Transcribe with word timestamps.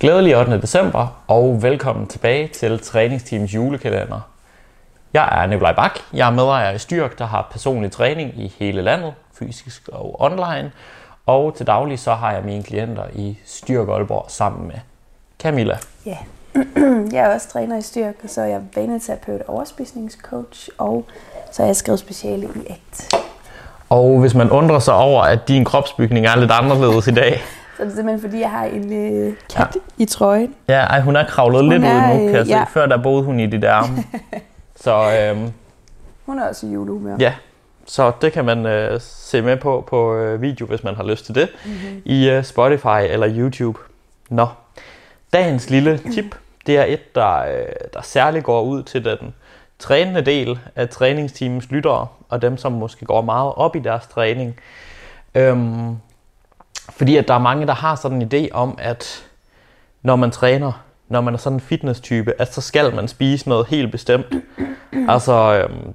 Glædelig 0.00 0.36
8. 0.36 0.60
december, 0.60 1.22
og 1.26 1.62
velkommen 1.62 2.06
tilbage 2.06 2.48
til 2.48 2.78
Træningsteams 2.78 3.54
julekalender. 3.54 4.20
Jeg 5.14 5.42
er 5.42 5.46
Nikolaj 5.46 5.74
Bak. 5.74 5.98
Jeg 6.12 6.26
er 6.26 6.30
medejer 6.30 6.72
i 6.72 6.78
Styrk, 6.78 7.18
der 7.18 7.26
har 7.26 7.48
personlig 7.50 7.92
træning 7.92 8.32
i 8.36 8.54
hele 8.58 8.82
landet, 8.82 9.14
fysisk 9.38 9.88
og 9.92 10.20
online. 10.20 10.72
Og 11.26 11.54
til 11.56 11.66
daglig 11.66 11.98
så 11.98 12.14
har 12.14 12.32
jeg 12.32 12.42
mine 12.44 12.62
klienter 12.62 13.02
i 13.12 13.38
Styrk 13.44 13.88
Aalborg 13.88 14.24
sammen 14.28 14.66
med 14.66 14.76
Camilla. 15.38 15.78
Ja, 16.06 16.16
jeg 17.12 17.30
er 17.30 17.34
også 17.34 17.48
træner 17.48 17.78
i 17.78 17.82
Styrk, 17.82 18.14
og 18.22 18.30
så 18.30 18.40
er 18.40 18.46
jeg 18.46 18.60
vaneterapeut 18.76 19.40
og 19.40 19.54
overspisningscoach, 19.54 20.68
og 20.78 21.04
så 21.52 21.62
er 21.62 21.66
jeg 21.66 21.76
skrevet 21.76 22.00
speciale 22.00 22.48
i 22.56 22.70
ACT. 22.70 23.14
Og 23.88 24.20
hvis 24.20 24.34
man 24.34 24.50
undrer 24.50 24.78
sig 24.78 24.94
over, 24.94 25.22
at 25.22 25.48
din 25.48 25.64
kropsbygning 25.64 26.26
er 26.26 26.36
lidt 26.36 26.50
anderledes 26.50 27.06
i 27.06 27.14
dag, 27.14 27.42
Så 27.78 27.84
det 27.84 27.90
er 27.90 27.94
simpelthen 27.96 28.20
fordi, 28.20 28.40
jeg 28.40 28.50
har 28.50 28.64
en 28.64 28.92
øh, 28.92 29.34
kat 29.56 29.76
ja. 29.76 30.02
i 30.02 30.04
trøjen. 30.04 30.54
Ja, 30.68 30.80
ej, 30.80 31.00
hun 31.00 31.16
er 31.16 31.24
kravlet 31.26 31.60
Hun 31.62 31.70
lidt 31.70 31.82
ud 31.82 31.86
er, 31.88 32.12
nu, 32.12 32.18
kan 32.18 32.28
jeg 32.30 32.40
øh, 32.40 32.46
se. 32.46 32.52
ja. 32.52 32.64
Før 32.64 32.86
der 32.86 33.02
boede 33.02 33.22
hun 33.24 33.40
i 33.40 33.46
dit 33.46 33.64
arme. 33.64 34.04
så 34.84 35.18
øhm, 35.20 35.52
Hun 36.26 36.38
er 36.38 36.48
også 36.48 36.66
i 36.66 36.70
julehumør. 36.70 37.16
ja, 37.20 37.34
så 37.86 38.12
det 38.20 38.32
kan 38.32 38.44
man 38.44 38.66
øh, 38.66 39.00
se 39.00 39.42
med 39.42 39.56
på 39.56 39.84
på 39.88 40.14
øh, 40.14 40.42
video, 40.42 40.66
hvis 40.66 40.84
man 40.84 40.94
har 40.94 41.04
lyst 41.04 41.26
til 41.26 41.34
det, 41.34 41.48
mm-hmm. 41.64 42.02
i 42.04 42.30
øh, 42.30 42.44
Spotify 42.44 43.00
eller 43.08 43.28
YouTube. 43.36 43.78
Nå, 44.28 44.46
dagens 45.32 45.70
lille 45.70 45.98
tip, 46.12 46.36
det 46.66 46.78
er 46.78 46.84
et, 46.84 47.14
der, 47.14 47.38
øh, 47.38 47.66
der 47.94 48.02
særligt 48.02 48.44
går 48.44 48.62
ud 48.62 48.82
til 48.82 49.04
den 49.04 49.34
trænende 49.78 50.20
del 50.22 50.58
af 50.76 50.88
træningsteamens 50.88 51.70
lyttere, 51.70 52.06
og 52.28 52.42
dem, 52.42 52.56
som 52.56 52.72
måske 52.72 53.04
går 53.04 53.20
meget 53.22 53.52
op 53.56 53.76
i 53.76 53.78
deres 53.78 54.06
træning. 54.06 54.56
Øhm, 55.34 55.96
fordi 56.90 57.16
at 57.16 57.28
der 57.28 57.34
er 57.34 57.38
mange, 57.38 57.66
der 57.66 57.74
har 57.74 57.94
sådan 57.94 58.22
en 58.22 58.30
idé 58.32 58.48
om, 58.52 58.78
at 58.80 59.24
når 60.02 60.16
man 60.16 60.30
træner, 60.30 60.72
når 61.08 61.20
man 61.20 61.34
er 61.34 61.38
sådan 61.38 61.56
en 61.56 61.60
fitness-type, 61.60 62.32
at 62.38 62.54
så 62.54 62.60
skal 62.60 62.94
man 62.94 63.08
spise 63.08 63.48
noget 63.48 63.66
helt 63.66 63.92
bestemt. 63.92 64.26
altså, 65.08 65.32
øhm, 65.62 65.94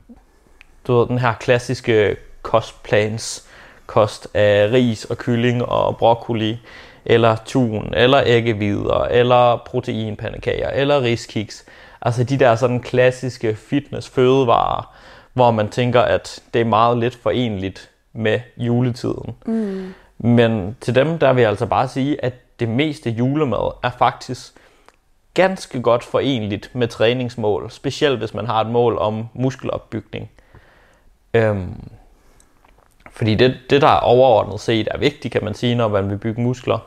du 0.88 0.98
ved, 1.00 1.08
den 1.08 1.17
her 1.17 1.34
klassiske 1.34 2.16
kostplans, 2.42 3.48
kost 3.86 4.28
af 4.34 4.72
ris 4.72 5.06
og 5.06 5.17
kylling 5.17 5.66
og 5.66 5.98
broccoli, 5.98 6.59
eller 7.06 7.36
tun, 7.45 7.94
eller 7.94 8.22
æggevider, 8.26 9.04
eller 9.04 9.62
proteinpandekager, 9.66 10.70
eller 10.70 11.02
riskiks. 11.02 11.66
Altså 12.02 12.23
de 12.23 12.39
der 12.39 12.56
sådan 12.56 12.80
klassiske 12.80 13.56
fitness-fødevarer, 13.56 14.95
hvor 15.34 15.52
man 15.52 15.70
tænker, 15.70 16.02
at 16.02 16.39
det 16.54 16.62
er 16.62 16.66
meget 16.66 16.98
lidt 16.98 17.16
forenligt 17.16 17.89
med 18.14 18.39
juletiden. 18.58 19.36
Mm. 19.45 19.94
Men 20.26 20.78
til 20.82 20.96
dem, 20.96 21.20
der 21.20 21.34
vil 21.34 21.42
jeg 21.42 21.50
altså 21.50 21.66
bare 21.66 21.88
sige, 21.88 22.26
at 22.26 22.34
det 22.60 22.70
meste 22.70 23.10
julemad 23.10 23.72
er 23.84 23.90
faktisk 23.90 24.54
ganske 25.34 25.82
godt 25.82 26.04
forenligt 26.04 26.70
med 26.74 26.88
træningsmål, 26.88 27.72
specielt 27.72 28.18
hvis 28.18 28.34
man 28.34 28.46
har 28.46 28.62
et 28.62 28.68
mål 28.68 28.98
om 28.98 29.28
muskelopbygning. 29.34 30.32
Øhm, 31.34 31.90
fordi 33.12 33.36
det, 33.36 33.58
det, 33.70 33.82
der 33.82 33.96
overordnet 33.96 34.60
set 34.60 34.88
er 34.92 34.98
vigtigt, 34.98 35.32
kan 35.32 35.44
man 35.44 35.54
sige, 35.54 35.76
når 35.76 35.88
man 35.88 36.10
vil 36.10 36.18
bygge 36.18 36.42
muskler, 36.42 36.80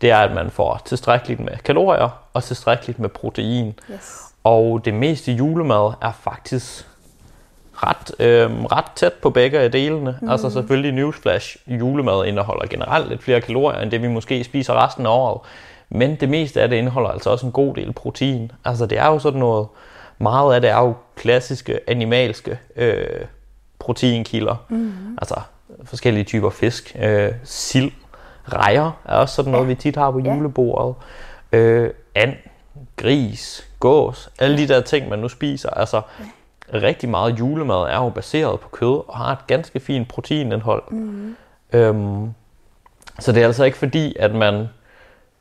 det 0.00 0.10
er, 0.10 0.18
at 0.18 0.34
man 0.34 0.50
får 0.50 0.82
tilstrækkeligt 0.84 1.40
med 1.40 1.56
kalorier 1.64 2.08
og 2.32 2.44
tilstrækkeligt 2.44 2.98
med 2.98 3.08
protein. 3.08 3.74
Yes. 3.90 4.20
Og 4.44 4.84
det 4.84 4.94
meste 4.94 5.32
julemad 5.32 5.92
er 6.02 6.12
faktisk 6.12 6.86
ret, 7.82 8.20
øhm, 8.26 8.64
ret 8.66 8.84
tæt 8.96 9.12
på 9.12 9.30
begge 9.30 9.58
af 9.58 9.72
delene. 9.72 10.18
Mm. 10.22 10.30
Altså 10.30 10.50
selvfølgelig 10.50 10.92
newsflash, 10.92 11.56
julemad 11.66 12.24
indeholder 12.26 12.66
generelt 12.66 13.08
lidt 13.08 13.22
flere 13.22 13.40
kalorier, 13.40 13.80
end 13.80 13.90
det 13.90 14.02
vi 14.02 14.08
måske 14.08 14.44
spiser 14.44 14.84
resten 14.86 15.06
af 15.06 15.10
året. 15.10 15.40
Men 15.88 16.14
det 16.16 16.28
meste 16.28 16.62
af 16.62 16.68
det 16.68 16.76
indeholder 16.76 17.10
altså 17.10 17.30
også 17.30 17.46
en 17.46 17.52
god 17.52 17.74
del 17.74 17.92
protein. 17.92 18.52
Altså 18.64 18.86
det 18.86 18.98
er 18.98 19.06
jo 19.06 19.18
sådan 19.18 19.40
noget, 19.40 19.68
meget 20.18 20.54
af 20.54 20.60
det 20.60 20.70
er 20.70 20.78
jo 20.78 20.94
klassiske 21.16 21.80
animalske 21.90 22.58
øh, 22.76 23.06
proteinkilder. 23.78 24.56
Mm. 24.68 24.92
Altså 25.18 25.40
forskellige 25.84 26.24
typer 26.24 26.50
fisk. 26.50 26.96
Øh, 27.02 27.32
sild, 27.44 27.90
rejer 28.52 28.90
er 29.04 29.14
også 29.14 29.34
sådan 29.34 29.52
noget, 29.52 29.64
Ja. 29.64 29.68
vi 29.68 29.74
tit 29.74 29.96
har 29.96 30.10
på 30.10 30.20
Ja. 30.24 30.34
julebordet. 30.34 30.94
Øh, 31.52 31.90
and, 32.14 32.32
gris, 32.96 33.68
gås, 33.80 34.28
alle 34.38 34.58
de 34.58 34.68
der 34.68 34.80
ting, 34.80 35.08
man 35.08 35.18
nu 35.18 35.28
spiser. 35.28 35.70
Altså, 35.70 36.00
rigtig 36.74 37.08
meget 37.08 37.38
julemad 37.38 37.76
er 37.76 37.96
jo 37.96 38.08
baseret 38.08 38.60
på 38.60 38.68
kød 38.68 39.08
og 39.08 39.16
har 39.16 39.32
et 39.32 39.46
ganske 39.46 39.80
fint 39.80 40.08
proteinindhold. 40.08 40.82
Mm. 40.90 41.36
Øhm, 41.72 42.30
så 43.18 43.32
det 43.32 43.42
er 43.42 43.46
altså 43.46 43.64
ikke 43.64 43.78
fordi, 43.78 44.16
at 44.18 44.34
man 44.34 44.66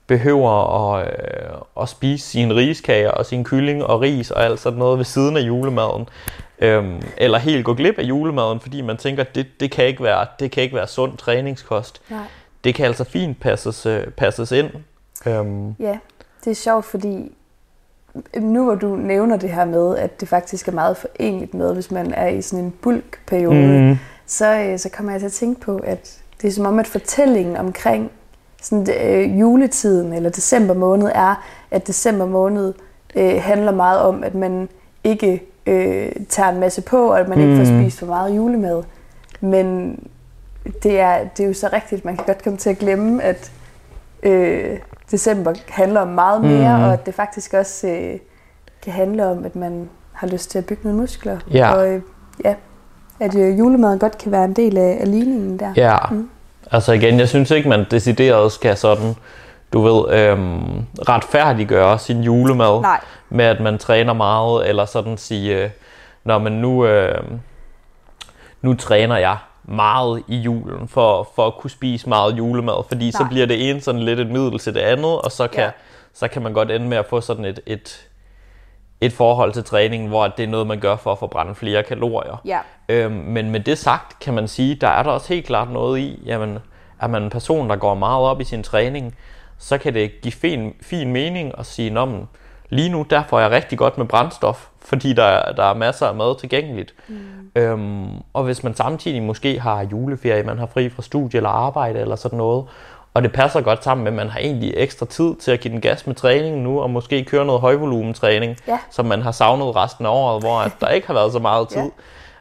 behøver 0.08 0.94
at, 0.94 1.08
øh, 1.08 1.62
at 1.82 1.90
spise 1.90 2.28
sine 2.28 2.56
riskager 2.56 3.12
og 3.12 3.26
sin 3.26 3.44
kylling 3.44 3.84
og 3.84 4.02
ris 4.02 4.32
og 4.32 4.44
alt 4.44 4.60
sådan 4.60 4.80
noget 4.80 4.98
ved 4.98 5.06
siden 5.06 5.38
af 5.38 5.42
julemaden. 5.42 6.10
Øhm, 6.60 7.02
eller 7.18 7.38
helt 7.38 7.66
gå 7.66 7.74
glip 7.74 8.00
af 8.00 8.04
julemaden, 8.04 8.60
fordi 8.60 8.82
man 8.82 8.98
tænker, 8.98 9.24
at 9.24 9.36
det, 9.36 9.48
det, 9.60 9.72
kan 9.72 9.86
ikke 9.86 10.04
være, 10.04 10.26
det 10.40 10.52
kan 10.52 10.64
ikke 10.64 10.76
være 10.76 10.88
sund 10.88 11.18
træningskost. 11.18 12.02
Nej. 12.10 12.24
Det 12.64 12.76
kan 12.76 12.86
altså 12.86 13.04
fint 13.04 13.40
passes, 13.40 13.86
øh, 13.86 14.08
passes 14.08 14.52
ind. 14.52 14.70
Øhm, 15.26 15.76
Ja, 15.80 15.98
det 16.46 16.52
er 16.52 16.56
sjovt, 16.56 16.86
fordi 16.86 17.32
nu 18.40 18.64
hvor 18.64 18.76
du 18.76 18.96
nævner 18.96 19.38
det 19.38 19.50
her 19.50 19.66
med, 19.66 19.98
at 19.98 20.22
det 20.22 20.28
faktisk 20.28 20.68
er 20.68 20.72
meget 20.72 20.98
forenligt 20.98 21.54
med, 21.54 21.74
hvis 21.74 21.92
man 21.92 22.14
er 22.14 22.28
i 22.28 22.42
sådan 22.42 22.66
en 22.66 22.74
bulkperiode, 22.82 23.82
mm. 23.82 23.98
så, 24.26 24.60
øh, 24.60 24.80
så 24.80 24.90
kommer 24.90 25.12
jeg 25.12 25.22
til 25.22 25.28
at 25.28 25.34
tænke 25.34 25.62
på, 25.62 25.78
at 25.78 26.20
det 26.42 26.48
er 26.48 26.52
som 26.52 26.66
om, 26.66 26.80
at 26.80 26.88
fortællingen 26.88 27.58
omkring 27.58 28.12
sådan, 28.62 28.88
øh, 29.02 29.40
juletiden 29.40 30.14
eller 30.14 30.30
december 30.30 30.74
måned 30.74 31.12
er, 31.16 31.46
at 31.72 31.88
december 31.88 32.26
måned 32.26 32.74
øh, 33.16 33.42
handler 33.42 33.72
meget 33.72 34.00
om, 34.00 34.24
at 34.24 34.36
man 34.36 34.70
ikke 35.04 35.44
øh, 35.66 36.12
tager 36.30 36.50
en 36.50 36.60
masse 36.60 36.82
på, 36.82 37.12
og 37.12 37.20
at 37.20 37.30
man 37.30 37.38
mm. 37.38 37.44
ikke 37.44 37.66
får 37.66 37.80
spist 37.80 38.00
for 38.00 38.06
meget 38.06 38.36
julemad. 38.36 38.84
Men 39.42 40.00
det 40.84 41.00
er, 41.00 41.24
det 41.38 41.44
er 41.44 41.48
jo 41.48 41.54
så 41.54 41.70
rigtigt, 41.74 42.06
man 42.06 42.16
kan 42.16 42.26
godt 42.26 42.44
komme 42.44 42.58
til 42.58 42.70
at 42.70 42.78
glemme, 42.78 43.24
at 43.24 43.52
øh, 44.24 44.80
december 45.12 45.54
handler 45.68 46.02
om 46.02 46.08
meget 46.08 46.42
mere, 46.42 46.78
mm. 46.78 46.84
og 46.84 46.94
at 46.94 47.06
det 47.06 47.14
faktisk 47.14 47.54
også 47.54 47.88
øh, 47.88 48.20
kan 48.82 48.94
handle 48.94 49.28
om, 49.28 49.46
at 49.46 49.56
man 49.56 49.90
har 50.14 50.28
lyst 50.28 50.52
til 50.52 50.58
at 50.58 50.66
bygge 50.66 50.84
nogle 50.84 51.00
muskler. 51.00 51.38
Ja. 51.54 51.74
Og 51.74 51.88
øh, 51.88 52.02
ja, 52.46 52.56
at 53.20 53.36
øh, 53.36 53.60
julemaden 53.60 54.00
godt 54.00 54.18
kan 54.18 54.32
være 54.32 54.46
en 54.46 54.54
del 54.54 54.78
af, 54.78 54.98
af 55.02 55.12
ligningen 55.12 55.60
der. 55.60 55.74
Ja, 55.76 55.98
mm. 56.12 56.30
altså 56.72 56.94
igen, 56.94 57.20
jeg 57.20 57.30
synes 57.30 57.52
ikke, 57.52 57.70
man 57.70 57.86
decideret 57.92 58.52
skal 58.52 58.78
sådan, 58.78 59.16
du 59.74 59.82
ved, 59.82 60.20
øhm, 60.20 60.86
retfærdiggøre 61.10 62.00
sin 62.00 62.24
julemad 62.24 62.82
Nej. 62.82 63.02
med, 63.30 63.46
at 63.46 63.60
man 63.60 63.78
træner 63.78 64.14
meget, 64.14 64.70
eller 64.70 64.86
sådan 64.86 65.18
sige, 65.18 65.64
øh, 65.64 65.70
når 66.24 66.38
man 66.38 66.52
nu, 66.52 66.86
øh, 66.86 67.24
nu 68.62 68.74
træner 68.74 69.18
jeg 69.18 69.38
meget 69.70 70.24
i 70.28 70.38
julen, 70.38 70.88
for, 70.88 71.30
for 71.36 71.48
at 71.48 71.54
kunne 71.58 71.70
spise 71.70 72.10
meget 72.10 72.38
julemad, 72.38 72.84
fordi 72.88 73.12
så 73.12 73.18
Nej. 73.20 73.30
bliver 73.30 73.46
det 73.46 73.70
ene 73.70 73.82
sådan 73.82 74.02
lidt 74.02 74.20
et 74.20 74.28
middel 74.28 74.60
til 74.60 74.74
det 74.74 74.80
andet, 74.80 75.22
og 75.22 75.32
så 75.32 75.48
kan, 75.48 75.64
Ja. 75.64 75.70
så 76.14 76.28
kan 76.28 76.42
man 76.42 76.54
godt 76.54 76.72
ende 76.72 76.88
med 76.88 76.98
at 76.98 77.06
få 77.06 77.22
sådan 77.22 77.46
et, 77.46 77.60
et, 77.66 78.08
et 79.02 79.14
forhold 79.14 79.54
til 79.54 79.64
træningen, 79.64 80.10
hvor 80.10 80.28
det 80.28 80.44
er 80.44 80.48
noget, 80.48 80.68
man 80.68 80.80
gør 80.80 80.96
for 80.96 81.12
at 81.12 81.20
forbrænde 81.20 81.56
flere 81.56 81.84
kalorier. 81.84 82.42
Ja. 82.46 82.60
Øhm, 82.90 83.14
men 83.14 83.52
med 83.52 83.60
det 83.60 83.78
sagt, 83.78 84.20
kan 84.20 84.34
man 84.34 84.48
sige, 84.48 84.76
der 84.76 84.88
er 84.88 85.04
der 85.04 85.12
også 85.12 85.34
helt 85.34 85.46
klart 85.46 85.72
noget 85.72 86.00
i, 86.00 86.20
jamen, 86.26 86.60
er 87.02 87.08
man 87.08 87.24
en 87.24 87.30
person, 87.30 87.70
der 87.70 87.76
går 87.76 87.94
meget 87.96 88.26
op 88.26 88.42
i 88.42 88.44
sin 88.44 88.64
træning, 88.64 89.16
så 89.58 89.78
kan 89.78 89.94
det 89.94 90.22
give 90.22 90.32
fin, 90.32 90.74
fin 90.82 91.12
mening 91.14 91.54
at 91.58 91.66
sige, 91.66 91.90
men, 91.90 92.28
lige 92.70 92.90
nu 92.90 93.06
der 93.10 93.24
får 93.30 93.40
jeg 93.40 93.52
rigtig 93.52 93.78
godt 93.78 93.98
med 93.98 94.06
brændstof, 94.06 94.68
fordi 94.82 95.14
der, 95.14 95.24
er- 95.24 95.52
der 95.52 95.64
er 95.64 95.74
masser 95.74 96.08
af 96.08 96.16
mad 96.16 96.40
tilgængeligt. 96.40 96.94
Mm. 97.08 97.16
Øhm, 97.56 98.10
og 98.34 98.44
hvis 98.44 98.64
man 98.64 98.76
samtidig 98.76 99.22
måske 99.24 99.60
har 99.60 99.82
juleferie, 99.92 100.44
man 100.44 100.58
har 100.60 100.66
fri 100.66 100.90
fra 100.90 101.02
studie 101.02 101.38
eller 101.38 101.50
arbejde 101.50 102.00
eller 102.00 102.16
sådan 102.16 102.38
noget, 102.38 102.66
og 103.14 103.24
det 103.24 103.32
passer 103.34 103.62
godt 103.62 103.84
sammen 103.84 104.04
med, 104.04 104.12
at 104.12 104.16
man 104.16 104.30
har 104.30 104.40
egentlig 104.40 104.74
ekstra 104.78 105.06
tid 105.06 105.36
til 105.36 105.52
at 105.52 105.60
give 105.60 105.74
den 105.74 105.82
gas 105.82 106.08
med 106.08 106.16
træningen 106.16 106.64
nu, 106.64 106.82
og 106.82 106.90
måske 106.90 107.24
køre 107.24 107.46
noget 107.46 107.62
højvolumentræning, 107.62 108.58
Ja. 108.68 108.80
som 108.92 109.06
man 109.06 109.22
har 109.22 109.32
savnet 109.32 109.76
resten 109.76 110.06
af 110.06 110.10
året, 110.10 110.42
hvor 110.44 110.60
at 110.60 110.72
der 110.82 110.88
ikke 110.88 111.08
har 111.08 111.14
været 111.14 111.32
så 111.32 111.40
meget 111.40 111.70
tid. 111.74 111.82
Ja. 111.82 111.90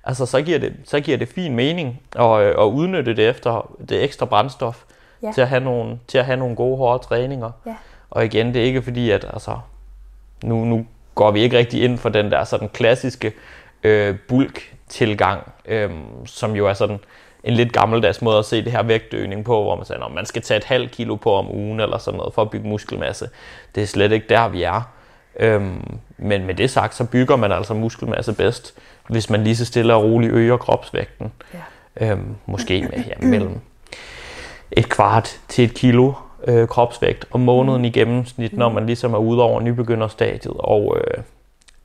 Altså, 0.04 0.26
så 0.26 0.42
giver 0.42 0.58
det, 0.58 0.72
så 0.84 1.00
giver 1.00 1.18
det 1.18 1.28
fin 1.28 1.54
mening 1.54 2.00
at, 2.16 2.40
øh, 2.40 2.50
at 2.58 2.64
udnytte 2.64 3.16
det 3.16 3.28
efter 3.28 3.70
det 3.88 4.04
ekstra 4.04 4.26
brændstof 4.26 4.82
Ja. 5.22 5.32
til, 5.34 5.40
at 5.40 5.48
have 5.48 5.64
nogle, 5.64 5.98
til 6.08 6.18
at 6.18 6.24
have 6.24 6.36
nogle 6.36 6.56
gode, 6.56 6.76
hårde 6.76 7.04
træninger. 7.04 7.50
Ja. 7.66 7.74
Og 8.10 8.24
igen, 8.24 8.54
det 8.54 8.60
er 8.62 8.64
ikke 8.66 8.82
fordi, 8.82 9.10
at 9.10 9.26
altså, 9.32 9.50
nu, 10.42 10.64
nu 10.64 10.86
går 11.14 11.30
vi 11.30 11.40
ikke 11.40 11.58
rigtig 11.58 11.82
ind 11.82 11.98
for 11.98 12.08
den 12.08 12.30
der 12.30 12.44
sådan 12.44 12.68
klassiske 12.68 13.32
øh, 13.82 14.16
bulk-tilgang, 14.28 15.52
øh, 15.66 15.90
som 16.26 16.56
jo 16.56 16.66
er 16.66 16.72
sådan 16.72 16.98
en 17.44 17.54
lidt 17.54 17.72
gammeldags 17.72 18.22
måde 18.22 18.38
at 18.38 18.44
se 18.44 18.64
det 18.64 18.72
her 18.72 18.82
vægtøgning 18.82 19.44
på, 19.44 19.62
hvor 19.62 19.76
man 19.76 19.84
siger, 19.84 20.04
at 20.04 20.12
man 20.12 20.26
skal 20.26 20.42
tage 20.42 20.58
et 20.58 20.64
halvt 20.64 20.90
kilo 20.90 21.16
på 21.16 21.34
om 21.34 21.50
ugen 21.50 21.80
eller 21.80 21.98
sådan 21.98 22.18
noget 22.18 22.34
for 22.34 22.42
at 22.42 22.50
bygge 22.50 22.68
muskelmasse. 22.68 23.28
Det 23.74 23.82
er 23.82 23.86
slet 23.86 24.12
ikke 24.12 24.26
der, 24.28 24.48
vi 24.48 24.62
er. 24.62 24.82
Øhm, 25.40 25.98
men 26.18 26.46
med 26.46 26.54
det 26.54 26.70
sagt, 26.70 26.94
så 26.94 27.04
bygger 27.04 27.36
man 27.36 27.52
altså 27.52 27.74
muskelmasse 27.74 28.32
bedst, 28.32 28.74
hvis 29.08 29.30
man 29.30 29.44
lige 29.44 29.56
så 29.56 29.64
stille 29.64 29.94
og 29.94 30.02
roligt 30.02 30.32
øger 30.32 30.56
kropsvægten. 30.56 31.32
Ja. 31.54 32.10
Øhm, 32.10 32.36
måske 32.46 32.82
med 32.82 33.04
ja, 33.04 33.26
mellem 33.26 33.60
et 34.72 34.88
kvart 34.88 35.40
til 35.48 35.64
et 35.64 35.74
kilo 35.74 36.12
øh, 36.48 36.68
kropsvægt 36.68 37.26
om 37.30 37.40
måneden 37.40 37.84
i 37.84 37.90
gennemsnit, 37.90 38.56
når 38.56 38.68
man 38.68 38.86
ligesom 38.86 39.14
er 39.14 39.18
ude 39.18 39.42
over 39.42 39.60
nybegynderstadiet. 39.60 40.54
Og 40.58 40.96
øh, 40.96 41.22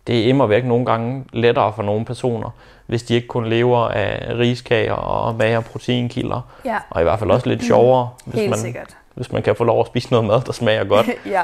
det 0.07 0.19
er 0.19 0.25
immer 0.29 0.47
væk 0.47 0.65
nogle 0.65 0.85
gange 0.85 1.25
lettere 1.33 1.73
for 1.73 1.83
nogle 1.83 2.05
personer, 2.05 2.49
hvis 2.87 3.03
de 3.03 3.15
ikke 3.15 3.27
kun 3.27 3.45
lever 3.45 3.87
af 3.87 4.37
riskager 4.39 4.93
og 4.93 5.35
mager 5.35 5.61
proteinkilder. 5.61 6.41
Ja. 6.65 6.77
Og 6.89 7.01
i 7.01 7.03
hvert 7.03 7.19
fald 7.19 7.31
også 7.31 7.49
lidt 7.49 7.63
sjovere, 7.63 8.09
hvis 8.25 8.39
Helt 8.39 8.49
man, 8.49 8.59
sikkert. 8.59 8.97
hvis 9.13 9.31
man 9.31 9.43
kan 9.43 9.55
få 9.55 9.63
lov 9.63 9.79
at 9.79 9.87
spise 9.87 10.11
noget 10.11 10.27
mad, 10.27 10.41
der 10.41 10.51
smager 10.51 10.83
godt. 10.83 11.09
ja, 11.25 11.43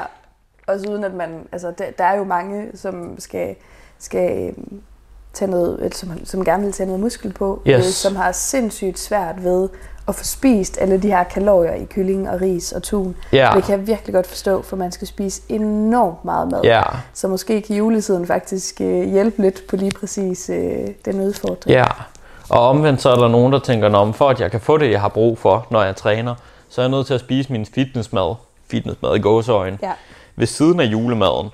også 0.66 0.90
uden 0.90 1.04
at 1.04 1.14
man, 1.14 1.48
altså 1.52 1.72
der, 1.78 1.84
der 1.98 2.04
er 2.04 2.16
jo 2.16 2.24
mange, 2.24 2.68
som 2.74 3.14
skal, 3.18 3.56
skal 3.98 4.54
tage 5.32 5.50
noget, 5.50 5.94
som, 5.94 6.10
som 6.24 6.44
gerne 6.44 6.64
vil 6.64 6.72
tage 6.72 6.86
noget 6.86 7.00
muskel 7.00 7.32
på, 7.32 7.62
Yes. 7.68 7.76
øh, 7.86 7.92
som 7.92 8.16
har 8.16 8.32
sindssygt 8.32 8.98
svært 8.98 9.44
ved 9.44 9.68
at 10.08 10.14
få 10.14 10.24
spist 10.24 10.78
alle 10.80 10.98
de 11.02 11.08
her 11.08 11.24
kalorier 11.24 11.74
i 11.74 11.84
kylling 11.84 12.30
og 12.30 12.40
ris 12.40 12.72
og 12.72 12.82
tun. 12.82 13.16
Ja. 13.32 13.50
Det 13.56 13.64
kan 13.64 13.78
jeg 13.78 13.86
virkelig 13.86 14.14
godt 14.14 14.26
forstå, 14.26 14.62
for 14.62 14.76
man 14.76 14.92
skal 14.92 15.06
spise 15.06 15.42
enormt 15.48 16.24
meget 16.24 16.50
mad. 16.50 16.60
Ja, 16.64 16.82
Så 17.14 17.28
måske 17.28 17.60
kan 17.62 17.76
juletiden 17.76 18.26
faktisk 18.26 18.80
øh, 18.80 19.08
hjælpe 19.08 19.42
lidt 19.42 19.62
på 19.68 19.76
lige 19.76 19.92
præcis 20.00 20.50
øh, 20.50 20.88
den 21.04 21.20
udfordring. 21.20 21.74
ja. 21.76 21.84
Og 22.48 22.68
omvendt 22.68 23.02
så 23.02 23.08
er 23.10 23.16
der 23.16 23.28
nogen, 23.28 23.52
der 23.52 23.58
tænker, 23.58 23.88
"Nå, 23.88 24.12
for 24.12 24.28
at 24.28 24.40
jeg 24.40 24.50
kan 24.50 24.60
få 24.60 24.76
det, 24.78 24.90
jeg 24.90 25.00
har 25.00 25.08
brug 25.08 25.38
for, 25.38 25.66
når 25.70 25.82
jeg 25.82 25.96
træner, 25.96 26.34
så 26.68 26.80
er 26.80 26.84
jeg 26.84 26.90
nødt 26.90 27.06
til 27.06 27.14
at 27.14 27.20
spise 27.20 27.52
min 27.52 27.66
fitnessmad, 27.66 28.34
fitnessmad 28.68 29.16
i 29.16 29.18
gåseøjne, 29.18 29.78
Ja. 29.82 29.92
ved 30.36 30.46
siden 30.46 30.80
af 30.80 30.84
julemaden. 30.84 31.48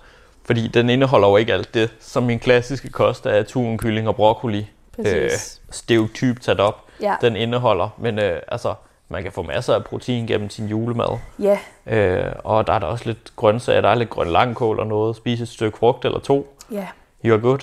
Fordi 0.47 0.69
den 0.69 0.91
indeholder 0.91 1.29
jo 1.29 1.37
ikke 1.37 1.53
alt 1.53 1.75
det, 1.75 1.91
som 2.01 2.23
min 2.23 2.39
klassiske 2.39 2.89
kost 2.91 3.27
er 3.27 3.43
tun, 3.43 3.79
kylling 3.79 4.09
og 4.09 4.17
broccoli. 4.17 4.71
Præcis. 4.97 5.61
stereotyp 5.71 6.37
sat 6.41 6.61
op, 6.61 6.75
Ja. 7.01 7.15
den 7.21 7.37
indeholder. 7.37 7.89
Men 7.99 8.19
øh, 8.19 8.41
altså, 8.49 8.75
man 9.09 9.23
kan 9.23 9.33
få 9.33 9.43
masser 9.43 9.75
af 9.75 9.85
protein 9.85 10.27
gennem 10.27 10.51
sin 10.51 10.67
julemad. 10.67 11.19
Ja, 11.39 11.59
Øh, 11.87 12.33
og 12.45 12.67
der 12.67 12.73
er 12.73 12.79
der 12.79 12.87
også 12.87 13.05
lidt 13.07 13.33
grøntsager, 13.37 13.81
der 13.81 13.89
er 13.89 13.95
lidt 13.95 14.11
grøn 14.11 14.29
langkål 14.29 14.81
og 14.81 14.87
noget. 14.87 15.17
Spise 15.17 15.43
et 15.43 15.49
stykke 15.49 15.79
frugt 15.79 16.05
eller 16.05 16.19
to. 16.19 16.57
ja. 16.73 16.87
You're 17.27 17.41
good. 17.41 17.59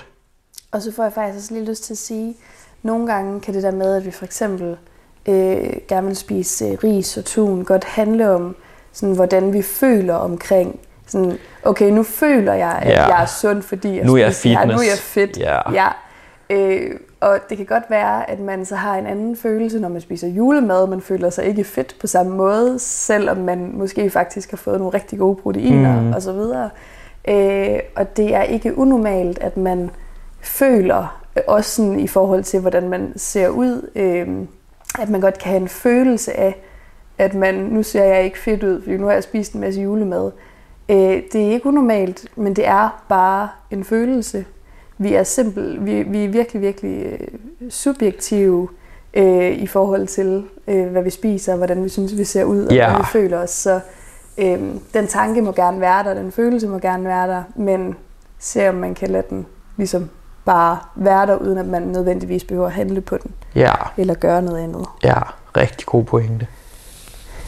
Og 0.71 0.81
så 0.81 0.91
får 0.95 1.03
jeg 1.03 1.13
faktisk 1.13 1.37
også 1.37 1.53
lige 1.53 1.65
lyst 1.69 1.83
til 1.83 1.93
at 1.93 1.97
sige, 1.97 2.35
nogle 2.83 3.07
gange 3.07 3.41
kan 3.41 3.53
det 3.53 3.63
der 3.63 3.71
med, 3.71 3.95
at 3.95 4.05
vi 4.05 4.11
for 4.11 4.25
eksempel 4.25 4.77
øh, 5.25 5.69
gerne 5.87 6.07
vil 6.07 6.15
spise 6.15 6.65
øh, 6.65 6.77
ris 6.83 7.17
og 7.17 7.25
tun, 7.25 7.63
godt 7.65 7.83
handle 7.83 8.31
om, 8.31 8.55
sådan, 8.91 9.15
hvordan 9.15 9.53
vi 9.53 9.61
føler 9.61 10.13
omkring, 10.15 10.79
sådan, 11.13 11.37
okay, 11.63 11.89
nu 11.89 12.03
føler 12.03 12.53
jeg, 12.53 12.79
at 12.81 12.89
Ja. 12.89 13.05
jeg 13.07 13.21
er 13.21 13.25
sund, 13.25 13.61
fordi 13.61 13.97
jeg 13.97 14.05
Nu 14.05 14.13
er 14.13 14.17
jeg 14.17 14.27
det 14.43 14.51
her. 14.57 14.65
Nu 14.65 14.71
er 14.73 14.77
jeg 14.77 14.97
fitness. 14.97 15.01
fedt. 15.01 15.37
Ja. 15.73 15.87
Øh, 16.49 16.89
og 17.21 17.37
det 17.49 17.57
kan 17.57 17.65
godt 17.65 17.83
være, 17.89 18.29
at 18.29 18.39
man 18.39 18.65
så 18.65 18.75
har 18.75 18.95
en 18.95 19.05
anden 19.07 19.37
følelse, 19.37 19.79
når 19.79 19.89
man 19.89 20.01
spiser 20.01 20.27
julemad. 20.27 20.87
Man 20.87 21.01
føler 21.01 21.29
sig 21.29 21.45
ikke 21.45 21.63
fedt 21.63 21.95
på 22.01 22.07
samme 22.07 22.35
måde, 22.35 22.79
selvom 22.79 23.37
man 23.37 23.71
måske 23.73 24.09
faktisk 24.09 24.49
har 24.51 24.57
fået 24.57 24.79
nogle 24.79 24.93
rigtig 24.93 25.19
gode 25.19 25.35
proteiner 25.35 25.99
Mm. 26.01 26.05
mm. 26.07 26.13
osv. 26.13 26.39
Øh, 27.27 27.79
og 27.95 28.17
det 28.17 28.35
er 28.35 28.43
ikke 28.43 28.77
unormalt, 28.77 29.39
at 29.39 29.57
man 29.57 29.89
føler, 30.41 31.21
øh, 31.37 31.43
også 31.47 31.69
sådan 31.75 31.99
i 31.99 32.07
forhold 32.07 32.43
til, 32.43 32.59
hvordan 32.59 32.89
man 32.89 33.13
ser 33.15 33.47
ud, 33.47 33.89
øh, 33.95 34.27
at 35.01 35.09
man 35.09 35.21
godt 35.21 35.39
kan 35.39 35.49
have 35.51 35.61
en 35.61 35.67
følelse 35.67 36.39
af, 36.39 36.55
at 37.17 37.33
man, 37.33 37.53
nu 37.55 37.83
ser 37.83 38.03
jeg 38.03 38.23
ikke 38.23 38.39
fedt 38.39 38.63
ud, 38.63 38.81
fordi 38.81 38.97
nu 38.97 39.05
har 39.05 39.13
jeg 39.13 39.23
spist 39.23 39.53
en 39.53 39.61
masse 39.61 39.81
julemad. 39.81 40.31
Øh, 40.89 41.21
det 41.33 41.35
er 41.35 41.51
ikke 41.51 41.65
unormalt, 41.65 42.25
men 42.35 42.55
det 42.55 42.67
er 42.67 43.03
bare 43.09 43.49
en 43.71 43.83
følelse. 43.83 44.45
Vi 44.97 45.13
er 45.13 45.23
simpel, 45.23 45.85
vi, 45.85 46.03
vi 46.03 46.25
er 46.25 46.29
virkelig, 46.29 46.61
virkelig 46.61 47.05
øh, 47.05 47.27
subjektive 47.69 48.67
øh, 49.13 49.51
i 49.51 49.67
forhold 49.67 50.07
til, 50.07 50.43
øh, 50.67 50.87
hvad 50.87 51.03
vi 51.03 51.09
spiser, 51.09 51.55
hvordan 51.55 51.83
vi 51.83 51.89
synes, 51.89 52.17
vi 52.17 52.23
ser 52.23 52.43
ud, 52.43 52.65
og 52.65 52.73
Ja. 52.73 52.85
hvordan 52.85 53.01
vi 53.01 53.05
føler 53.05 53.37
os. 53.37 53.49
Så 53.49 53.79
øh, 54.37 54.59
den 54.93 55.07
tanke 55.07 55.41
må 55.41 55.51
gerne 55.51 55.81
være 55.81 56.03
der, 56.03 56.13
den 56.13 56.31
følelse 56.31 56.67
må 56.67 56.79
gerne 56.79 57.03
være 57.05 57.27
der, 57.27 57.43
men 57.55 57.95
se 58.39 58.69
om 58.69 58.75
man 58.75 58.93
kan 58.95 59.09
lade 59.09 59.23
den 59.29 59.45
ligesom 59.77 60.09
bare 60.45 60.77
være 60.95 61.25
der, 61.25 61.35
uden 61.35 61.57
at 61.57 61.65
man 61.67 61.81
nødvendigvis 61.81 62.43
behøver 62.43 62.67
at 62.67 62.73
handle 62.73 63.01
på 63.01 63.17
den, 63.17 63.31
Ja, 63.55 63.71
eller 63.97 64.13
gøre 64.13 64.41
noget 64.41 64.59
andet. 64.63 64.85
ja. 65.03 65.15
Rigtig 65.57 65.85
god 65.85 66.03
pointe. 66.03 66.47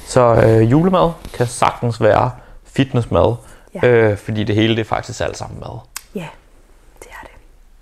Så 0.08 0.42
øh, 0.46 0.72
julemad 0.72 1.10
kan 1.34 1.48
sagtens 1.48 2.02
være 2.02 2.32
fitnessmad. 2.75 3.36
Ja. 3.83 3.88
Øh, 3.88 4.18
fordi 4.18 4.44
det 4.44 4.56
hele 4.56 4.75
det 4.75 4.81
er 4.81 4.86
faktisk 4.86 5.22
alt 5.22 5.38
sammen 5.38 5.60
mad. 5.60 5.80
Ja, 6.16 6.27
det 7.00 7.07
er 7.12 7.22
det. 7.24 7.30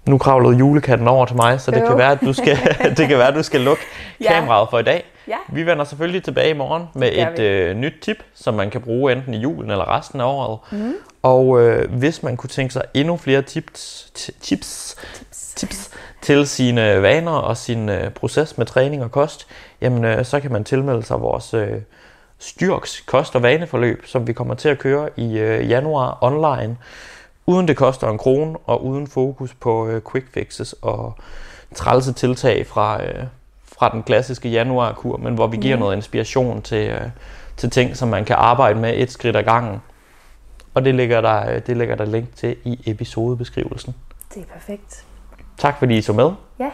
Nu 0.10 0.18
kravlede 0.18 0.58
julekatten 0.58 1.08
over 1.08 1.26
til 1.26 1.36
mig, 1.36 1.62
så 1.62 1.72
det 1.72 1.84
kan 1.88 1.98
være, 1.98 2.12
at 2.12 2.22
du 2.22 2.34
skal, 2.34 2.58
det 2.98 3.08
kan 3.08 3.18
være, 3.18 3.28
at 3.28 3.36
du 3.36 3.44
skal 3.44 3.62
lukke 3.62 3.84
Ja. 4.22 4.34
kameraet 4.34 4.70
for 4.70 4.80
i 4.80 4.84
dag. 4.84 5.04
Ja. 5.28 5.38
Vi 5.50 5.66
vender 5.66 5.84
selvfølgelig 5.86 6.24
tilbage 6.24 6.50
i 6.50 6.54
morgen 6.58 6.84
med 6.94 7.10
et 7.14 7.38
vi. 7.38 7.44
øh, 7.44 7.76
nyt 7.78 7.94
tip, 8.02 8.18
som 8.36 8.54
man 8.54 8.70
kan 8.70 8.82
bruge 8.82 9.12
enten 9.12 9.34
i 9.34 9.38
julen 9.38 9.72
eller 9.72 9.98
resten 9.98 10.22
af 10.22 10.26
året. 10.26 10.60
Mm. 10.72 10.94
Og 11.24 11.62
øh, 11.62 11.92
hvis 11.92 12.24
man 12.24 12.38
kunne 12.38 12.50
tænke 12.50 12.74
sig 12.74 12.82
endnu 12.94 13.18
flere 13.18 13.42
tips, 13.42 14.12
ti- 14.14 14.32
tips, 14.42 14.96
tips. 15.32 15.54
tips 15.56 15.90
til 16.22 16.48
sine 16.48 17.02
vaner 17.02 17.32
og 17.32 17.58
sin 17.58 17.90
øh, 17.90 18.12
proces 18.12 18.58
med 18.58 18.66
træning 18.66 19.04
og 19.04 19.12
kost, 19.12 19.48
jamen 19.82 20.06
øh, 20.06 20.26
så 20.26 20.40
kan 20.40 20.52
man 20.52 20.64
tilmelde 20.64 21.04
sig 21.04 21.22
vores 21.22 21.54
øh, 21.54 21.78
Styrks 22.44 23.02
kost- 23.02 23.36
og 23.36 23.44
vaneforløb, 23.44 24.06
som 24.06 24.28
vi 24.28 24.34
kommer 24.34 24.54
til 24.54 24.70
at 24.70 24.80
køre 24.80 25.10
i 25.16 25.38
øh, 25.38 25.70
januar 25.70 26.18
online, 26.22 26.78
uden 27.46 27.68
det 27.68 27.78
koster 27.78 28.10
en 28.10 28.18
krone 28.18 28.58
og 28.66 28.86
uden 28.86 29.08
fokus 29.08 29.54
på 29.54 29.88
øh, 29.88 30.02
quick 30.12 30.34
fixes 30.34 30.76
og 30.82 31.14
trælse 31.76 32.14
tiltag 32.14 32.68
fra, 32.68 33.04
øh, 33.04 33.24
fra 33.78 33.90
den 33.90 34.04
klassiske 34.04 34.50
januarkur, 34.50 35.18
men 35.18 35.34
hvor 35.34 35.48
vi 35.48 35.58
giver 35.58 35.78
noget 35.78 35.96
inspiration 35.96 36.62
til, 36.62 36.90
øh, 36.90 37.02
til 37.58 37.70
ting, 37.70 37.98
som 37.98 38.08
man 38.10 38.26
kan 38.26 38.36
arbejde 38.36 38.80
med 38.80 38.94
et 38.96 39.12
skridt 39.12 39.36
ad 39.36 39.44
gangen. 39.44 39.82
Og 40.74 40.86
det 40.86 40.96
ligger 40.96 41.22
der, 41.22 41.52
øh, 41.56 41.62
det 41.68 41.78
ligger 41.78 41.96
der 41.96 42.06
link 42.06 42.36
til 42.36 42.56
i 42.64 42.80
episodebeskrivelsen. 42.86 43.96
Det 44.34 44.42
er 44.42 44.46
perfekt. 44.54 45.06
Tak 45.58 45.80
fordi 45.80 45.98
I 45.98 46.02
så 46.02 46.14
med. 46.14 46.32
Ja, 46.60 46.70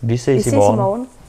Vi 0.00 0.16
ses, 0.16 0.26
vi 0.34 0.38
i 0.38 0.42
ses 0.42 0.54
morgen. 0.54 0.74
i 0.74 0.80
morgen. 0.80 1.08